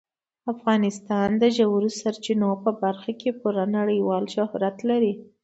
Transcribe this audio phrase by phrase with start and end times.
[0.53, 5.13] افغانستان د ژورو سرچینو په برخه کې پوره نړیوال شهرت لري.